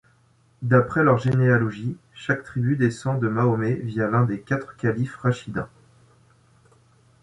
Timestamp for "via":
3.83-4.07